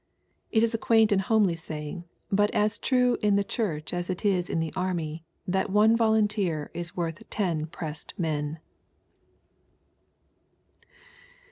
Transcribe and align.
It 0.51 0.63
is 0.63 0.73
a 0.73 0.79
quaint 0.79 1.11
and 1.11 1.21
homely 1.21 1.55
saying, 1.55 2.05
but 2.31 2.49
as 2.55 2.79
true 2.79 3.19
in 3.21 3.35
the 3.35 3.43
Church 3.43 3.93
as 3.93 4.09
it 4.09 4.25
is 4.25 4.49
in 4.49 4.59
the 4.59 4.73
army, 4.75 5.23
that" 5.47 5.69
one 5.69 5.95
volunteer 5.95 6.71
is 6.73 6.97
worth 6.97 7.21
ten 7.29 7.67
pressed 7.67 8.15
men." 8.17 8.57